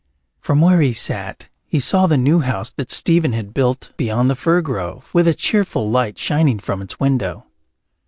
From 0.39 0.61
where 0.61 0.81
he 0.81 0.93
sat 0.93 1.47
he 1.67 1.79
saw 1.79 2.07
the 2.07 2.17
new 2.17 2.39
house 2.39 2.71
that 2.71 2.91
Stephen 2.91 3.33
had 3.33 3.53
built 3.53 3.93
beyond 3.97 4.31
the 4.31 4.35
fir 4.35 4.61
grove, 4.61 5.11
with 5.13 5.27
a 5.27 5.35
cheerful 5.35 5.91
light 5.91 6.17
shining 6.17 6.57
from 6.57 6.81
its 6.81 6.99
window. 6.99 7.45